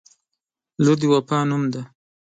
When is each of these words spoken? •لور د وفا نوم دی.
•لور 0.83 0.97
د 1.01 1.03
وفا 1.13 1.39
نوم 1.49 1.63
دی. 1.73 1.81